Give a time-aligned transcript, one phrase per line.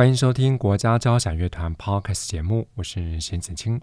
[0.00, 3.78] 欢迎收听国家交响乐团 Podcast 节目，我是沈子清。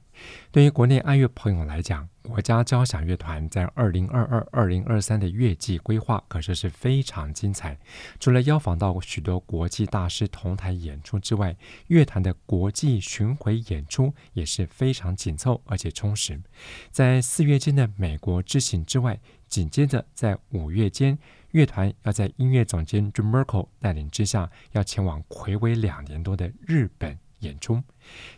[0.52, 7.78] 对于国内爱乐朋友来讲，国家交响乐团在二零二二、二零二三的乐季规划可说是非常精彩。
[8.20, 16.42] 除了邀访到许多国际大师同台演出之外，乐团的国际巡回演出也是非常紧凑而且充实。
[16.90, 21.20] 在四月间的美国之行之外，紧接着在五月间。
[21.58, 27.82] 乐团要在音乐总监 Jun Murko 带领之下，要前往睽违两年多的日本演出。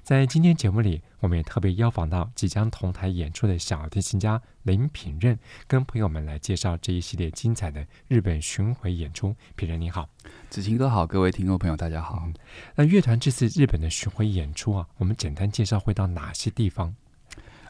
[0.02, 9.36] 在今天节目里，我们也特别邀访到即将同台演出的小提琴家林品任，跟朋友们来介绍这一系列精彩的日本巡回演出。
[9.58, 10.08] 品任你好，
[10.50, 12.26] 子晴哥好，各位听众朋友大家好。
[12.76, 16.96] 那乐团这次日本的巡回演出啊，我们简单介绍会到哪些地方？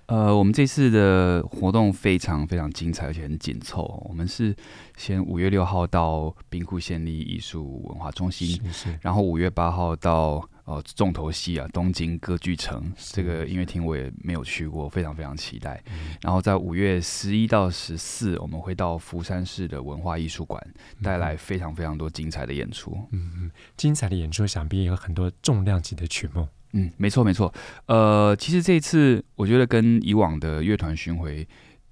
[0.09, 4.03] 呃，我们这次的活动非常非常精彩，而且很紧凑。
[4.09, 4.55] 我们是
[4.97, 15.79] 先五月六号到兵库县立艺术文化中心，是是，然后五月八号到呃重头戏啊东京歌剧城这个音乐厅，我也没有去过，非常非常期待。
[15.91, 20.59] 嗯、然后在五月十一到十四，我们会到福山市的文化艺术馆，
[21.03, 22.97] 带来非常非常多精彩的演出。
[23.11, 26.47] 嗯嗯，精彩的演出想必也有很多重量级的曲目。
[26.73, 27.53] 嗯，没错没错。
[27.87, 31.47] 呃，其实这一次我觉得跟以往的乐团巡回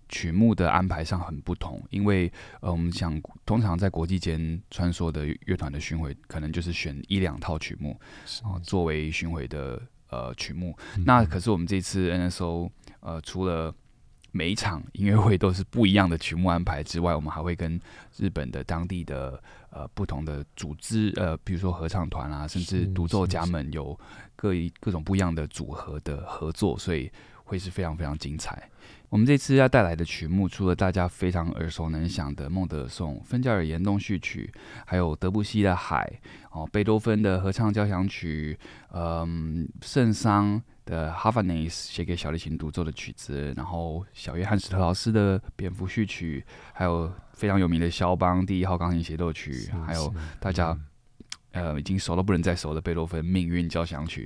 [0.09, 7.99] 曲目的安排上很不同，因为呃，我们想通常在国际间穿梭的乐团的巡回，可能就是选一两套曲目
[8.43, 10.77] 啊、呃、作为巡回的呃曲目。
[10.95, 12.69] 嗯、那可是我们这次 NSO
[12.99, 13.73] 呃，除了
[14.31, 17.79] 每一场音乐会都是不一样的曲目安排之外，我们还会跟
[18.17, 19.41] 日本的当地的
[19.77, 23.97] 呃不同的组织呃，比如说合唱团啊，甚至独奏家们有
[24.35, 27.11] 各一各种不一样的组合的合作，所以
[27.43, 28.69] 会是非常非常精彩。
[29.09, 34.51] 我们这次要带来的曲目，除了大家非常耳熟能详的孟德尔颂《芬加尔岩洞序曲》，
[34.85, 36.19] 还有德布西的《海》
[36.51, 38.57] 哦，贝多芬的合唱交响曲，
[38.91, 40.61] 嗯，圣桑。
[40.87, 46.43] 的《哈凡尼斯》写给小提琴独奏的曲子，然后小约翰史特劳斯的《蝙蝠序曲》，
[46.73, 50.69] 还有非常有名的肖邦第一号钢琴协奏曲，是是还有大家、
[51.51, 54.25] 嗯、呃已经熟到不能再熟的贝多芬《命运交响曲》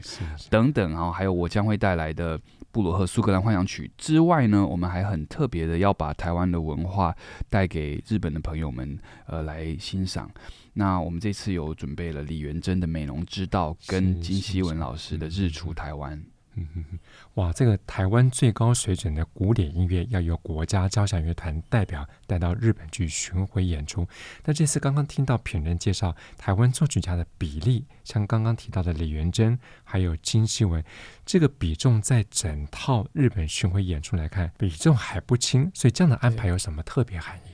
[0.50, 2.40] 等等，然后还有我将会带来的
[2.72, 7.14] 布鲁赫苏格兰幻想曲之外呢，我们还很特别的要把台湾的文化
[7.50, 10.30] 带给日本的朋友们呃来欣赏。
[10.74, 16.18] 那我们这次有准备了李元珍的《美浓之道》跟金希文老师的《日出台湾》。
[16.56, 17.00] 嗯哼哼，
[17.36, 24.06] 哇，这个台湾最高水准的古典音乐要由国家交响乐团代表带到日本去巡回演出。
[24.44, 30.84] 那这次刚刚听到品人介绍台湾作曲家的比例，像刚刚提到的李元珍，还有金希文，
[31.26, 35.72] 这个比重在整套日本巡回演出来看，比重还不轻。
[35.74, 37.52] 所以这样的安排有什么特别含义？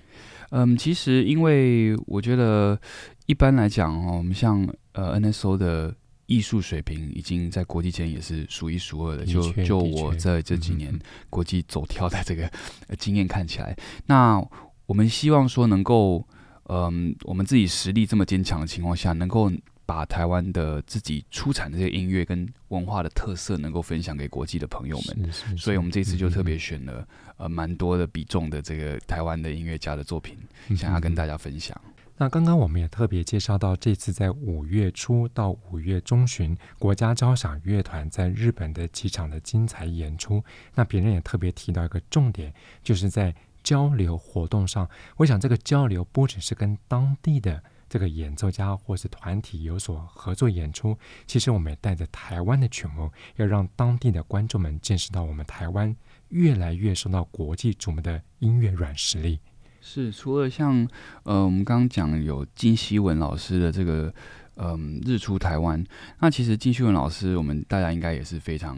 [0.50, 2.79] 嗯，其实因为我觉得
[3.28, 5.94] 一般来讲哦，我们像呃 NSO 的。
[6.27, 10.97] 艺术水平已经在国际间也是数一数二的，就就我在这几年
[11.29, 12.51] 国际走跳的这个
[12.99, 14.47] 经验看起来，嗯、那
[14.85, 16.25] 我们希望说能够，
[16.66, 19.51] 嗯，我们自己实力这么坚强的情况下，能够
[19.85, 25.31] 把台湾的自己出产的这些音乐跟文化的特色，能够分享给国际的朋友们。
[25.31, 30.37] 是是是，所以我们这次就特别选了呃蛮多的比重的这个台湾的音乐家的作品，
[30.75, 31.79] 想要跟大家分享。
[32.19, 40.44] 那刚刚我们也特别介绍到，这次在五月初到五月中旬，国家交响乐团在日本的几场的精彩演出。
[40.73, 42.51] 那别人也特别提到一个重点，
[42.81, 44.89] 就是在交流活动上。
[45.17, 50.97] 我想这个交流不只是跟当地的这个演奏家或是团体有所合作演出，
[51.28, 55.96] 其实我们也带着台湾的曲目，要让当地的观众们见识到我们台湾
[56.29, 59.40] 越来越受到国际瞩目的音乐软实力。
[59.82, 60.88] 是，除了像
[61.24, 64.14] 呃，我们刚刚讲有金希文老师的这个
[64.58, 65.84] 嗯、日出台湾，
[66.20, 68.78] 那其实金希文老师，我们大家应该也是非常。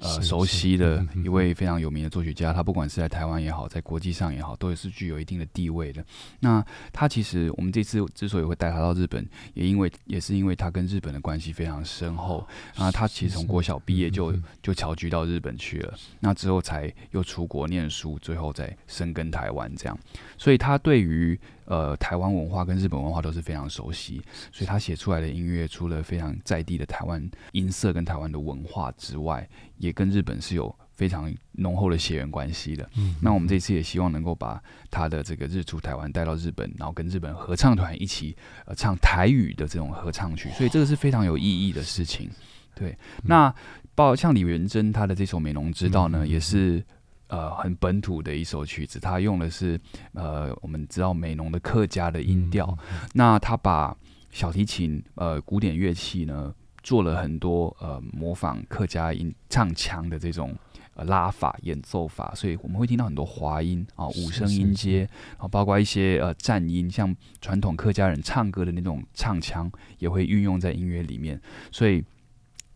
[0.00, 6.04] 呃，熟悉的一位非常有名的作曲家，他不管是在台湾也好，在国际上也好，都是具有一定的地位的。
[6.40, 9.24] 那他其实，我们这次之所以会带他到日本，
[9.54, 12.46] 也因为也是因为他跟日本的关系非常深厚。
[12.74, 19.98] 啊，他其实从国小毕业就就侨居到日本去了，那之后才又出国念书，最后再生根台湾这样。
[20.36, 24.22] 所以他对于呃台湾文化跟日本文化都是非常熟悉，
[24.52, 32.88] 所以他写出来的音乐除了非常在地的台湾音色跟台湾的文化之外，也跟日本是有非常浓厚的血缘关系的。
[32.96, 42.30] 嗯，那我们这次也希望能够把他的这个日出台湾带到日本，然后跟日本合唱团一起呃唱台语的这种合唱曲，所以这个是非常有意义的事情。
[42.74, 43.54] 对，那
[43.94, 46.84] 包像李元珍他的这首《美浓之道》呢，也是
[47.28, 49.80] 呃很本土的一首曲子，他用的是
[50.12, 52.76] 呃我们知道美浓的客家的音调，
[53.12, 53.96] 那他把
[54.30, 60.54] 小提琴呃古典乐器呢做了很多呃模仿客家音唱腔的这种
[60.94, 65.00] 呃拉法演奏法，所以我们会听到很多滑音啊五声音阶，
[65.30, 71.40] 然后包括一些呃颤音，像传统客家人唱歌的那种唱腔也会运用在音乐里面，
[71.70, 72.04] 所以。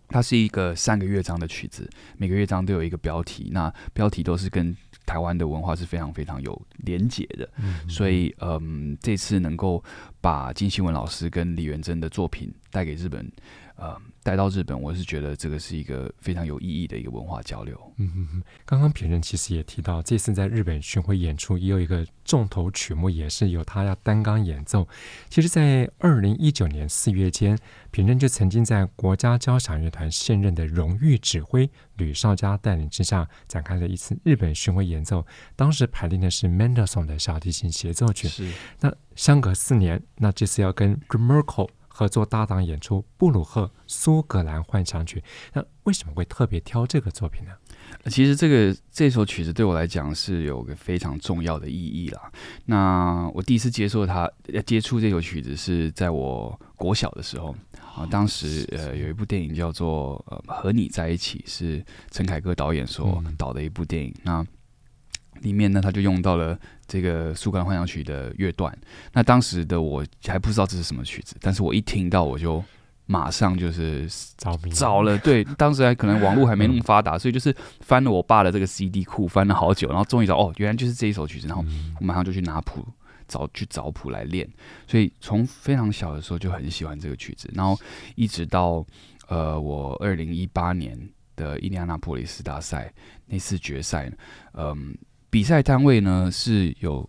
[0.08, 4.76] 它是一个三个乐章的曲子，每个乐章都有一个标题，那标题都是跟
[5.06, 9.82] 台湾的文化是非常非常有连结的，嗯、所以嗯，这次能够
[10.28, 13.32] 把金希文老师跟李元珍的作品带给日本。
[13.76, 17.80] 呃，带到日本，我是觉得这个是一个非常有意义的一个文化交流。
[17.96, 24.86] 嗯哼哼，刚刚品任其实也提到，这次在日本巡回演出也有一个重头曲目，也是由他要担纲演奏。
[25.30, 27.56] 其实，在二零一九年四月间，
[27.92, 35.25] 品任就曾经在国家交响乐团现任的荣誉指挥吕少佳带领之下，展开了一次日本巡回演奏。
[35.54, 38.26] 当时排练的是 Mendelssohn 的小提琴协奏曲。
[38.26, 38.52] 是。
[38.80, 45.20] 那相隔四年，那这次要跟 Gromyko 合作搭档演出布鲁赫苏格兰幻想曲，
[45.53, 47.50] 那为什么会特别挑这个作品呢？
[48.09, 52.31] 其实这个这首曲子对我来讲是有个非常重要的意义啦。
[52.67, 54.31] 那我第一次接受它，
[54.65, 57.53] 接触这首曲子是在我国小的时候
[57.97, 58.06] 啊。
[58.09, 64.14] 当时呃有一部电影叫做《呃和你在一起》，是陈凯歌导演所导的一部电影。
[64.19, 64.47] 嗯、那
[65.43, 68.76] 里面呢，他就用到了这个苏格兰幻想曲的乐段。
[69.12, 72.62] 那当时的我还不知道这是什么曲子，但是我一听到我就
[73.06, 74.06] 马上就是
[74.37, 75.17] 找 找了。
[75.19, 81.46] 对，当时还可能网络还没那么发达，所以就是翻了我爸的这个 CD 库，翻了好久，然后终于找哦，原来就是这一首曲子。
[81.46, 81.64] 然后
[82.00, 82.87] 我马上就去拿谱
[83.26, 84.49] 找去找谱来练。
[84.87, 87.79] 所以从非常小的时候就很喜欢这个曲子，然后
[88.14, 88.85] 一直到
[89.29, 90.99] 呃我二零一八年
[91.35, 92.93] 的伊利安纳波利斯大赛
[93.26, 94.12] 那次决赛，
[94.52, 94.96] 嗯。
[95.30, 97.08] 比赛单位呢是有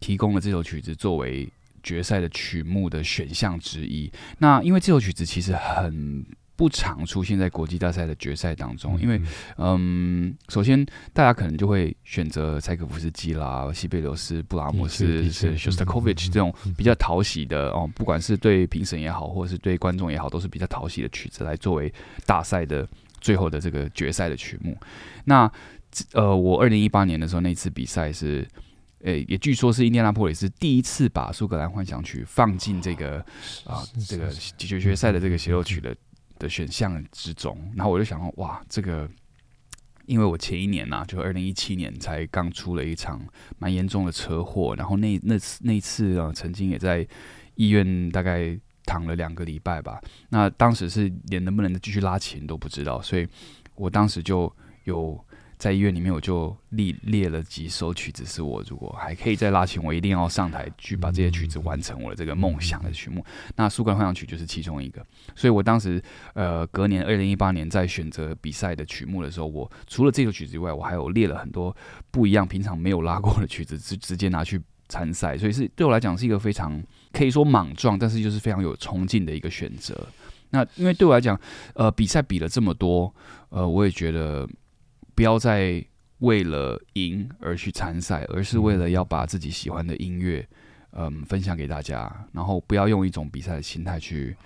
[0.00, 1.48] 提供了这首曲子作为
[1.82, 4.10] 决赛的曲目的选项之一。
[4.38, 9.20] 那因为这首曲子其实很不常出现在国际大赛的决赛当中，因为
[9.56, 21.92] 嗯，首先大家可能就会选择柴可夫斯基啦、西贝柳斯、布拉姆斯、是 Shostakovich 这种比较讨喜的哦，不管是对评审也好，或者是对观众也好，都是比较讨喜的曲子来作为
[22.26, 22.86] 大赛的
[23.20, 24.76] 最后的这个决赛的曲目。
[25.24, 25.50] 那
[26.12, 28.48] 呃，我二零一八年的时候那次比赛是，
[29.00, 33.18] 呃，也据说是印第安纳波里斯第一次把苏格兰幻想曲放进这个
[33.64, 35.94] 啊、呃、这个决决赛的这个协奏曲的
[36.38, 37.56] 的选项之中。
[37.76, 39.06] 然后我就想说，哇，这个，
[40.06, 43.20] 因为我前一年呐、啊，就二零一七年才刚出了一场
[43.58, 47.06] 蛮严重的车祸，然后那那次那次啊，曾经也在
[47.56, 50.00] 医院大概躺了两个礼拜吧。
[50.30, 53.28] 那当时是连能不能继续拉琴都不知道，所以
[53.74, 54.50] 我当时就
[54.84, 55.22] 有。
[55.62, 63.24] 在医院里面，我就列列了几首曲子，是我如果还可以再拉琴，我一定要上台去把这些曲子完成我的这个梦想的曲目。
[63.54, 66.02] 那苏格幻想曲就是其中一个，所以我当时
[66.34, 71.72] 呃隔年二零一八年在选择比赛的曲目的时候，我除了这首曲子以外，我还有列了很多
[72.10, 75.38] 不一样、平常没有拉过的曲子，直直接拿去参赛。
[75.38, 80.08] 所以是对我来讲是一个非常可以说莽撞，但是就是非常有冲劲的一个选择。
[80.50, 81.40] 那因为对我来讲，
[81.74, 83.14] 呃，比赛比了这么多，
[83.50, 84.48] 呃，我也觉得。
[85.22, 85.80] 不要再
[86.18, 90.44] 为了赢而去参赛，而是为了要把自己喜欢的音乐，
[90.94, 92.12] 嗯，分享给大家。
[92.32, 94.36] 然后不要用一种比赛的心态去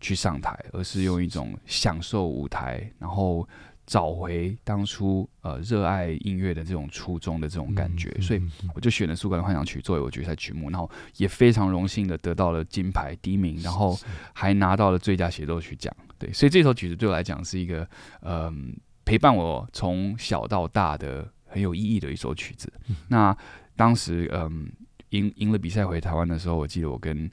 [0.00, 3.44] 去上台，而是用一种享受舞台，然后
[3.88, 8.16] 找回当初呃热爱音乐的这种初衷的这种感觉。
[8.20, 8.42] 所以
[8.72, 13.98] 我就选了苏格兰幻想曲作为我决赛曲目，然后也非常荣幸的得到了金牌第一名，然后
[14.32, 15.92] 还拿到了最佳协奏曲奖。
[16.20, 17.84] 对，所以这首曲子对我来讲是一个
[18.20, 18.72] 嗯。
[19.04, 22.72] 陪伴我从小到大的很有意义的一首曲子。
[22.88, 23.36] 嗯、那
[23.76, 24.68] 当时，嗯，
[25.10, 27.30] 赢赢了比赛回台湾的时候，我记得我跟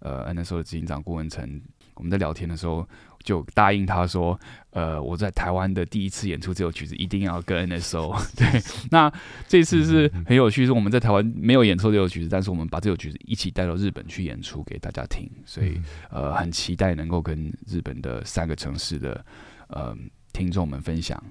[0.00, 1.60] 呃那时候的执行长顾文成，
[1.94, 2.86] 我们在聊天的时候
[3.22, 4.38] 就答应他说，
[4.70, 8.18] 呃，我在台湾的第一次演出这首曲子一定要跟 NSO。
[8.36, 8.60] 对，
[8.90, 9.12] 那
[9.46, 19.24] 这次是很有趣，是我们在台湾没有演出这首曲子，但是我们把这首曲子一起带到日本去演出给大家听，所以呃很期待能够跟日本的三个城市的
[19.68, 19.96] 呃。
[20.32, 21.22] 听众们分享，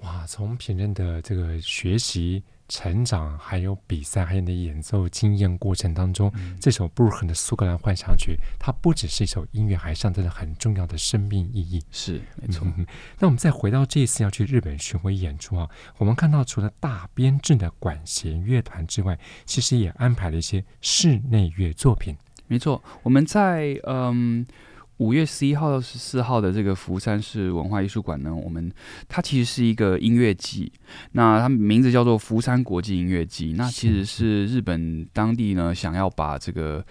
[0.00, 0.26] 哇！
[0.26, 11.82] 从品任的这个学习成长，还有比赛，还有你的演奏经验过程当中，嗯、这首布鲁克的苏格兰幻想曲，它不只是一首音乐，还象征着很重要的生命意义。
[11.90, 12.66] 是，没错。
[12.76, 12.86] 嗯、
[13.18, 22.14] 那我们再回到这一次要去日本巡回演出啊，我们看到除了大编制的管弦乐团之外，其实也安排了一些室内乐作品。
[22.46, 24.46] 没错，我们在嗯。
[24.98, 28.72] 五月十一号到十四号的这个福山市文化艺术馆呢，我们
[29.08, 30.72] 它其实是一个音乐季，
[31.12, 33.54] 那它名字叫做福山国际音乐季。
[33.56, 36.84] 那其实是日本当地呢想要把这个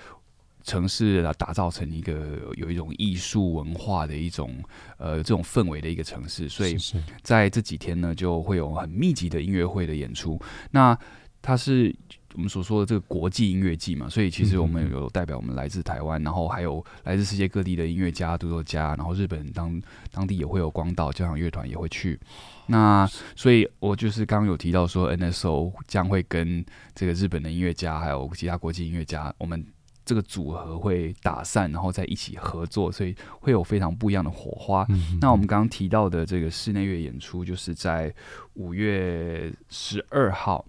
[0.64, 4.54] 城市啊打造成一个有一种艺术文化的一种
[4.98, 6.76] 呃这种氛围的一个城市，所以
[7.22, 10.38] 在这几天呢就会有很密集的音乐会的演出。
[10.72, 10.98] 那
[11.42, 11.96] 它是。
[12.36, 22.20] 我们所说的这个国际音乐季嘛，所以其实我们有代表我们来自台湾，然后还有来自世界各地的音乐家、独奏家，然后日本当当地也会有光岛交响乐团也会去。
[22.68, 29.66] 那所以，我就是刚刚有提到说，NSO 将会跟这个日本的音乐家还有其他国际音乐家，我们
[30.06, 34.88] 这个组合会打散，然后在一起合作，所以会有非常不一样的火花。
[35.22, 38.14] 那我们刚刚提到的这个室内乐演出，就是在
[38.54, 40.66] 五月十二号。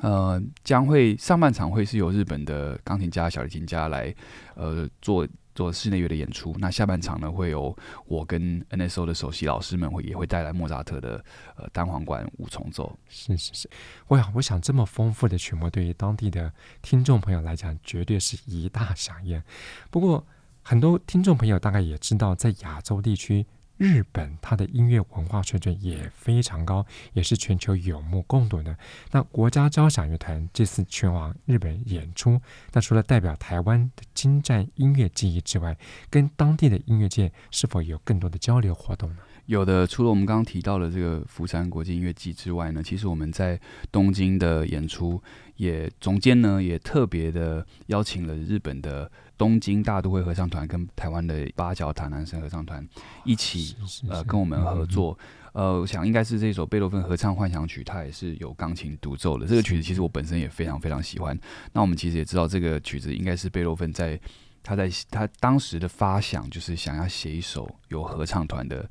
[0.00, 4.14] 呃，将会上半场会是由日本的钢琴家、小提琴家来，
[4.54, 6.54] 呃，做做室内乐的演出。
[6.58, 7.74] 那下半场呢，会有
[8.06, 11.24] 我跟 NSO 的首席老师们会也会带来莫扎特的
[11.56, 12.98] 呃单簧管五重奏。
[13.08, 13.70] 是是是，
[14.08, 19.42] 我想我想这么丰富的曲目，对于当地的听众朋友来讲，绝对是一大饗宴。
[19.90, 20.26] 不过，
[20.62, 23.46] 很多听众朋友大概也知道，在亚洲地区。
[23.76, 28.76] 日本它的音乐文化水准也非常高，也是全球有目共睹的。
[29.10, 32.40] 那国家交响乐团这次前往日本演出，
[32.72, 35.76] 那除了代表台湾的精湛音乐技艺之外，
[36.08, 39.18] 跟当地的音乐界是否有更多的交流活动呢？
[39.46, 43.60] 有的，除了我们刚刚提到的这个釜山国际音乐季之外呢，其实我们在
[43.92, 45.22] 东京的演出
[45.56, 52.86] 也中间呢，也特别的邀请了日本的东京大都会合唱团跟台湾的八角塔男神合唱团
[53.24, 53.76] 一起
[54.08, 55.18] 呃跟我们合作。
[55.52, 59.46] 呃，我想应该是这首贝多芬合唱幻想曲，它也是有钢琴独奏的。
[59.46, 61.38] 这个曲子其实我本身也非常非常喜欢。
[61.72, 64.18] 那我们其实也知道，这个曲子应该是贝多芬在
[64.62, 68.88] 他在他当时的发想，就是想要写一首有合唱团的。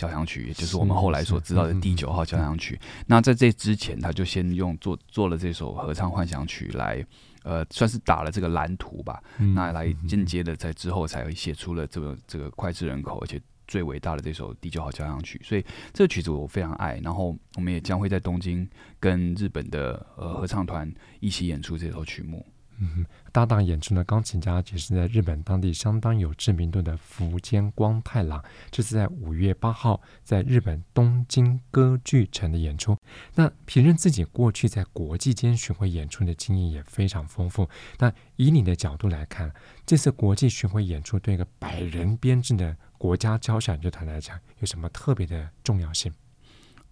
[0.00, 2.80] 交响曲，也就是我们后来所知道的第九号交响曲。
[3.06, 7.04] 那在这之前，他就先用做做了这首合唱幻想曲来，
[7.42, 9.22] 呃，算是打了这个蓝图吧。
[9.54, 13.38] 那来间接的在之后才写出了这个这个脍炙人口而且
[13.68, 15.38] 最伟大的这首第九号交响曲。
[15.44, 16.98] 所以这个曲子我非常爱。
[17.04, 18.66] 然后我们也将会在东京
[18.98, 20.90] 跟日本的呃合唱团
[21.20, 22.42] 一起演出这首曲目。
[22.82, 32.96] 嗯， 搭档演出的钢琴家就是在日本当地相当有知名度的福间光太郎，这是在五月八号在日本东京歌剧城的演出。
[33.34, 37.68] 那评论自己过去在国际间巡回演出的经验也非常丰富。
[37.98, 39.52] 那以你的角度来看，
[39.84, 46.10] 这次国际巡回演出对一个百人编制的国家交响乐团来讲，有什么特别的重要性？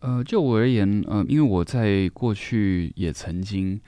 [0.00, 3.80] 呃，就我而言，呃，因为我在过去也曾经。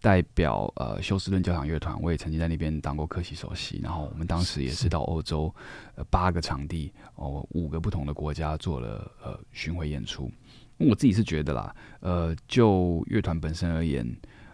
[0.00, 5.54] 代表呃休斯顿交响乐团，我也曾经在那边当过客席首席，然后我们当时也是到欧洲
[5.94, 10.30] 呃八个场地哦五个不同的国家做了呃巡回演出。
[10.78, 14.06] 我自己是觉得啦，呃就乐团本身而言，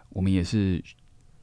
[0.09, 0.83] 我们也是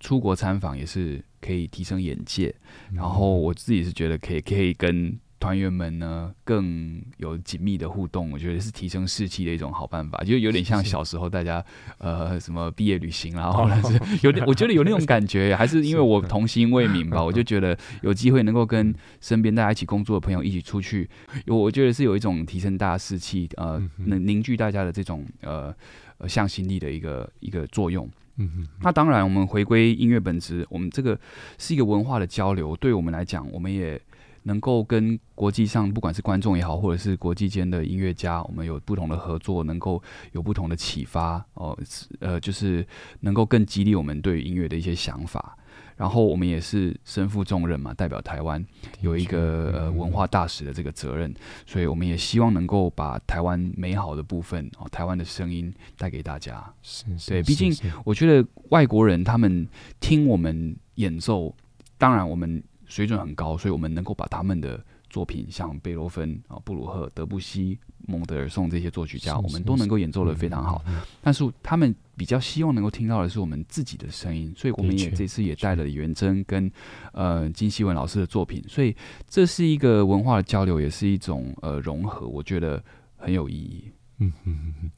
[0.01, 2.55] 出国参访，也是可以提升眼界，
[2.93, 5.19] 然后我自己是觉得可以可以跟。
[5.45, 11.63] 团员们呢更有紧密的互动，我觉得是提升士气的一种好办法，就有点像小时候大家
[11.99, 21.07] 呃什么毕业旅行啦，或者是有点，我觉得有那种感觉，还是因为我童心未泯吧， 我就觉得有机会能够跟身边大家一起工作的朋友一起出去，
[21.47, 25.75] 我我觉得是有一种提升大家士气，呃，能凝聚大家的这种呃
[26.17, 28.09] 呃向心力的一个一个作用。
[28.37, 31.19] 嗯嗯，那当然，我们回归音乐本质，我们这个
[31.59, 34.01] 是一个文化的交流，对我们来讲，我们也。
[34.45, 41.77] 能够跟国际上不管是观众也好，或者是国际间的音乐家，我们有不同的合作，能够有不同的启发哦，
[42.21, 42.87] 呃，就是
[43.21, 45.57] 能够更激励我们对音乐的一些想法。
[45.97, 48.65] 然后我们也是身负重任嘛，代表台湾
[49.01, 51.33] 有一个呃文化大使的这个责任，
[51.67, 56.63] 所以我们也希望能够把台湾美好的部分哦，台湾的声音带给大家。
[56.83, 57.73] 是，是，对，毕竟
[58.05, 59.67] 我觉得外国人他们
[60.01, 61.55] 听我们演奏，
[61.97, 62.63] 当然我们。
[62.95, 70.81] 水准很高，所以我们能够把他们的作品，像贝多芬啊、布鲁赫、德布西、蒙德尔颂这些作曲家，我们都能够演奏的非常好。
[71.21, 76.71] 但是他们比较希望能够听到的是我们自己的声音，所以我们也这次也带了元祯跟
[77.11, 78.95] 呃金希文老师的作品，所以
[79.27, 82.81] 这是一个文化的交流，也是一种呃融合，我觉得
[83.17, 83.91] 很有意义。
[84.19, 84.91] 嗯嗯嗯。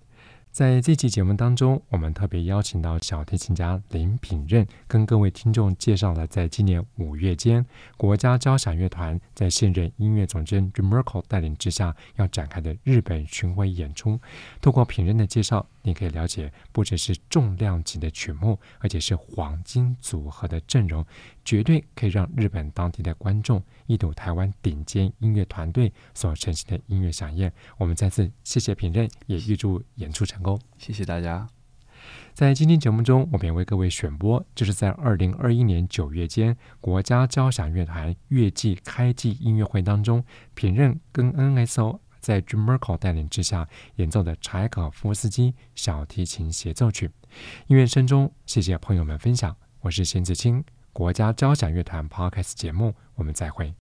[0.57, 7.63] 在这期节目当中，我们特别邀请到小提琴家林品任，跟各位听众介绍了在今年五月间，
[7.99, 10.83] 国家交响乐团在现任音乐总监 J.
[10.83, 14.19] Merkle 带领之下要展开的日本巡回演出。
[14.63, 21.05] 透过品任的介绍，你可以了解，不只是重量级的曲目，而且是黄金组合的阵容，
[21.45, 27.53] 绝对可以让日本当地的观众一睹台湾顶尖音乐团队所呈现的音乐响宴。
[27.79, 30.61] 我们再次谢谢品任，也预祝演出成功。
[30.79, 31.49] 谢谢大家。
[32.35, 40.23] 在今天节目中，我们也为各位选播，就是在二零二一年九月间，国家交响乐团乐季开季音乐会当中，
[40.55, 43.67] 品任跟 NSO 在 Jun Murko 带领之下
[43.97, 47.11] 演奏的柴可夫斯基小提琴协奏曲。
[47.69, 49.57] 音乐声中，谢谢朋友们分享。
[49.81, 50.63] 我是邢子清，
[50.97, 53.75] 国家交响乐团 Podcast 节目，我们再会。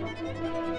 [0.00, 0.78] Música